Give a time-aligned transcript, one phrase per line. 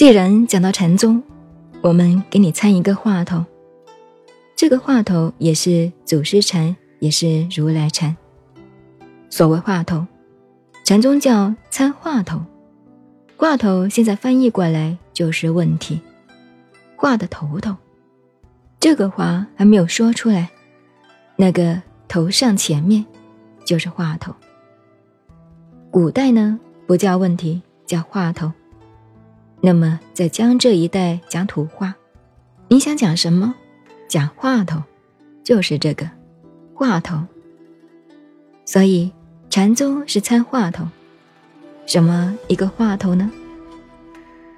[0.00, 1.22] 既然讲到禅宗，
[1.82, 3.44] 我们给你参一个话头。
[4.56, 8.16] 这个话头也是祖师禅，也是如来禅。
[9.28, 10.06] 所谓话头，
[10.84, 12.40] 禅宗叫参话头。
[13.36, 16.00] 话头现在翻译过来就是问题，
[16.96, 17.76] 话的头头。
[18.78, 20.48] 这个话还没有说出来，
[21.36, 21.78] 那个
[22.08, 23.04] 头上前面
[23.66, 24.34] 就是话头。
[25.90, 28.50] 古代呢不叫问题，叫话头。
[29.60, 31.94] 那么在江浙一带讲土话，
[32.68, 33.54] 你想讲什么？
[34.08, 34.82] 讲话头，
[35.44, 36.08] 就是这个
[36.74, 37.20] 话头。
[38.64, 39.12] 所以
[39.50, 40.86] 禅宗是参话头。
[41.86, 43.30] 什么一个话头呢？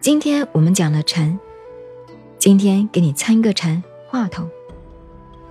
[0.00, 1.38] 今天我们讲了禅，
[2.38, 4.48] 今天给你参个禅话头。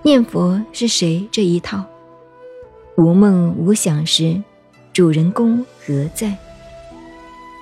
[0.02, 1.84] 念佛是谁这一套？
[2.96, 4.42] 无梦无想时，
[4.92, 6.36] 主人公何在？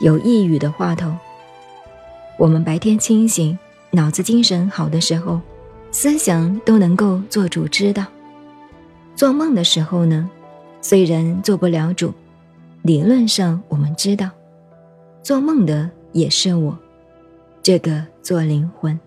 [0.00, 1.12] 有一语的话头。
[2.38, 3.58] 我们白天清醒，
[3.90, 5.40] 脑子精神好的时候，
[5.90, 8.06] 思想都能够做主知道。
[9.16, 10.30] 做梦的时候呢，
[10.80, 12.14] 虽然做不了主。
[12.82, 14.30] 理论上，我们知道，
[15.20, 16.78] 做梦的也是我，
[17.60, 18.98] 这个做灵魂、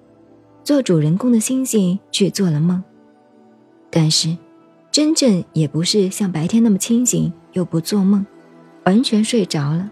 [0.61, 2.83] 做主人公的星星去做了梦。
[3.89, 4.35] 但是，
[4.91, 8.25] 真正也不是像白天那么清醒，又不做梦，
[8.83, 9.89] 完全睡着了，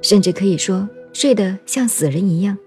[0.00, 2.58] 甚至可以说睡得像死人一样。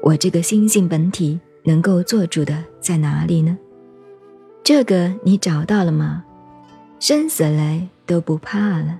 [0.00, 3.58] 我这个星星本体能够做主的在哪里呢？
[4.64, 6.24] 这个你找到了吗？
[6.98, 8.98] 生死来都不怕了。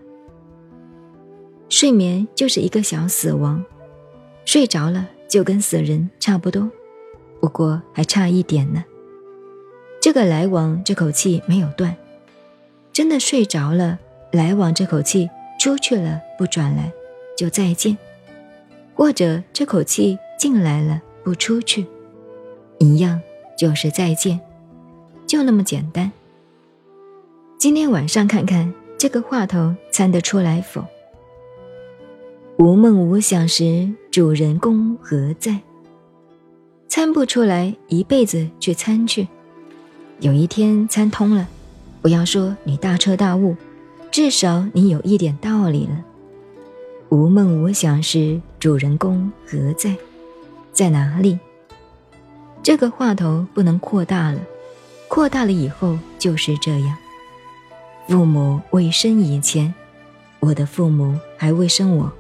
[1.71, 3.65] 睡眠就是一个小死亡，
[4.45, 6.71] 睡着了就跟死人差不多，
[7.41, 8.85] 不过还差一点呢。
[9.99, 11.97] 这个来往这口气没有断，
[12.93, 13.99] 真的睡着了，
[14.31, 16.93] 来往这口气出去了不转来，
[17.35, 17.97] 就再见；
[18.97, 21.87] 或者这口气进来了不出去，
[22.79, 23.21] 一样
[23.59, 24.41] 就是再见，
[25.27, 26.11] 就那么简单。
[27.59, 30.83] 今天晚上看看这个话头参得出来否？
[32.59, 35.61] 无梦无想时，主人公何在？
[36.89, 39.29] 参不出来，一辈子去参去。
[40.21, 41.47] 有一天参通了，
[42.01, 43.55] 不要说你大彻大悟，
[44.11, 46.03] 至少你有一点道理了。
[47.09, 49.97] 无梦无想时，主人公何在？
[50.73, 51.39] 在哪里？
[52.63, 54.41] 这个话头不能扩大了，
[55.07, 56.97] 扩大了以后就是这样。
[58.09, 59.73] 父母未生以前，
[60.41, 62.13] 我的父母还未生我。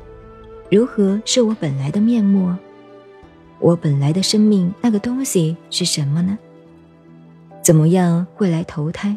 [0.71, 2.55] 如何是我本来的面目？
[3.59, 6.39] 我本来的生命那个东西是什么呢？
[7.61, 9.17] 怎么样会来投胎？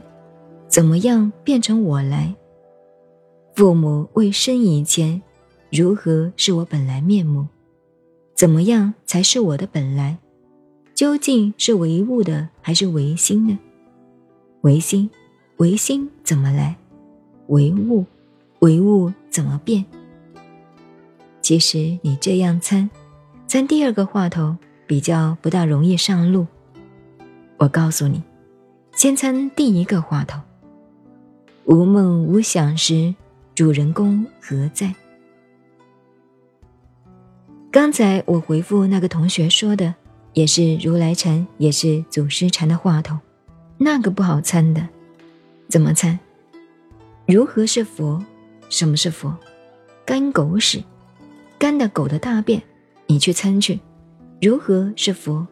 [0.68, 2.34] 怎么样变成我来？
[3.54, 5.22] 父母未生以前，
[5.72, 7.48] 如何是我本来面目？
[8.34, 10.18] 怎么样才是我的本来？
[10.96, 13.60] 究竟是唯物的还是唯心呢？
[14.62, 15.10] 唯心，
[15.58, 16.76] 唯心怎么来？
[17.48, 18.04] 唯物，
[18.60, 19.86] 唯物怎么变？
[21.42, 22.90] 其实你这样参，
[23.46, 26.48] 参第二个话头比较不大容易上路。
[27.58, 28.24] 我告诉你，
[28.96, 30.40] 先参第一个话头。
[31.66, 33.14] 无梦无想时，
[33.54, 34.94] 主人公何在？
[37.72, 39.94] 刚才我回复那个同学说的，
[40.34, 43.16] 也是如来禅，也是祖师禅的话头，
[43.78, 44.88] 那个不好参的。
[45.68, 46.18] 怎么参？
[47.28, 48.24] 如何是佛？
[48.70, 49.38] 什么是佛？
[50.04, 50.84] 干狗屎！
[51.60, 52.60] 干的狗的大便，
[53.06, 53.80] 你去参去，
[54.42, 55.46] 如何是佛？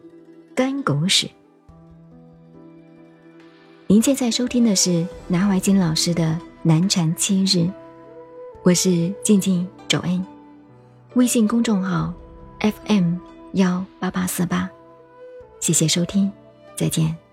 [0.56, 1.30] 干狗屎！
[3.86, 7.70] 您现在收听的是南怀瑾老师的南禅七日，
[8.64, 10.24] 我是静静周恩，
[11.14, 12.12] 微信公众号
[12.60, 13.16] FM
[13.54, 14.68] 幺八八四八，
[15.58, 16.30] 谢谢收听，
[16.76, 17.27] 再见。